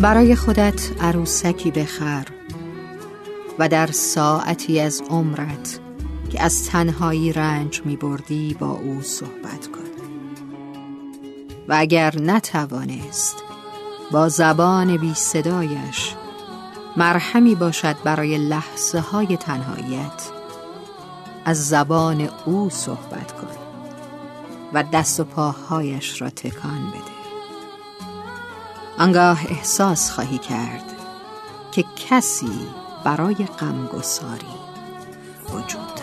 [0.00, 2.26] برای خودت عروسکی بخر
[3.58, 5.80] و در ساعتی از عمرت
[6.32, 9.80] که از تنهایی رنج می بردی با او صحبت کن.
[11.68, 13.36] و اگر نتوانست
[14.10, 16.14] با زبان بی صدایش
[16.96, 20.22] مرهمی باشد برای لحظه های تنهاییت
[21.44, 23.56] از زبان او صحبت کن
[24.72, 27.15] و دست و پاهایش را تکان بده.
[28.98, 30.92] آنگاه احساس خواهی کرد
[31.72, 32.68] که کسی
[33.04, 34.56] برای غمگساری
[35.50, 36.00] وجود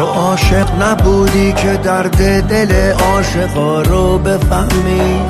[0.00, 5.20] تو عاشق نبودی که درد دل عاشقا رو بفهمی.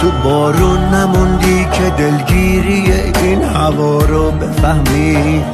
[0.00, 2.92] تو بارون نموندی که دلگیری
[3.22, 5.44] این هوا رو بفهمی.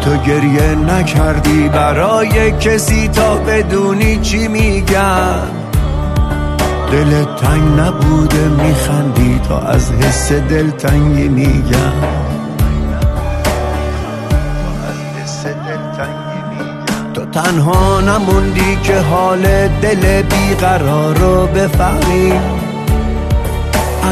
[0.00, 5.42] تو گریه نکردی برای کسی تا بدونی چی میگن
[6.92, 12.26] دل تنگ نبوده میخندی تا از حس دلتنگی میگن
[17.24, 22.32] تنها نموندی که حال دل بیقرار رو بفهمی.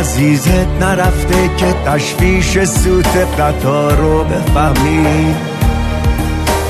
[0.01, 5.35] عزیزت نرفته که تشویش سوت قطار رو بفهمی.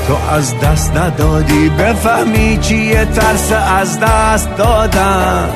[0.07, 5.49] تو از دست ندادی بفهمی چیه ترس از دست دادن.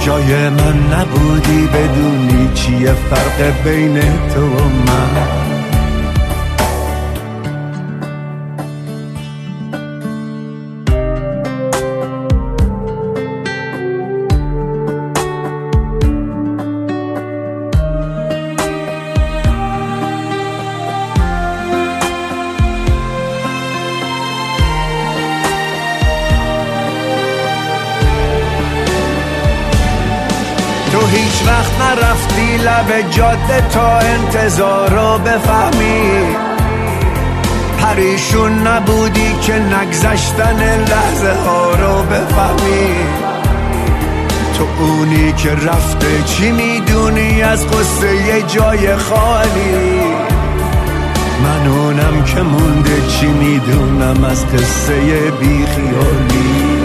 [0.00, 5.43] جای من نبودی بدونی چیه فرق بین تو و من.
[31.24, 36.20] هیچ وقت نرفتی لب جاده تا انتظار رو بفهمی.
[37.78, 42.94] پریشون نبودی که نگذشتن لحظه ها رو بفهمی.
[44.58, 50.00] تو اونی که رفته چی می‌دونی؟ از قصه یه جای خالی.
[51.42, 54.94] من اونم که مونده چی می‌دونم؟ از قصه
[55.40, 56.83] بیخیالی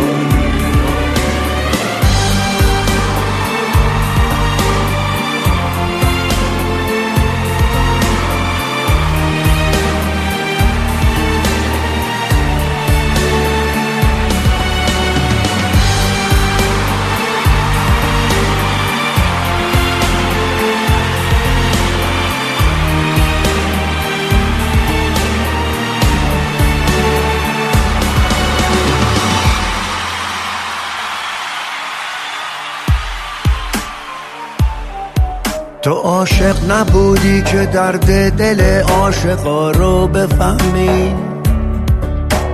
[35.81, 41.15] تو عاشق نبودی که درد دل عاشقا رو بفهمی.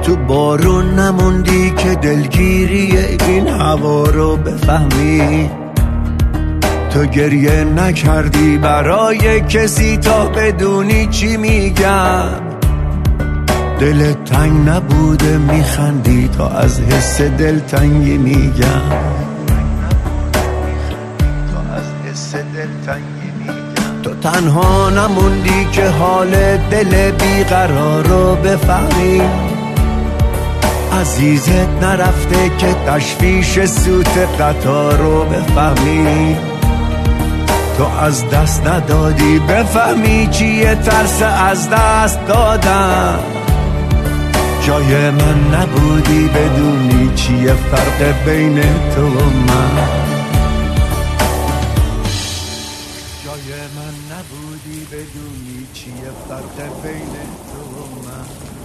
[0.03, 5.49] تو بارون نموندی که دلگیری این هوا رو بفهمی.
[6.89, 12.29] تو گریه نکردی برای کسی تا بدونی چی میگم.
[13.79, 19.14] دل تنگ نبوده میخندی تا از حس دلتنگی میگم.
[24.03, 29.21] تو تنها نموندی که حال دل بیقرار رو بفهمی.
[31.01, 36.35] عزیزت نرفته که تشویش سوت قطار رو بفهمی.
[37.77, 43.19] تو از دست ندادی بفهمی چیه ترس از دست دادن.
[44.61, 48.61] جای من نبودی بدونی چیه فرق بین
[48.95, 50.14] تو و من.
[54.11, 57.15] نبودی بدونی چیه فرق بین
[57.51, 58.64] تو و من.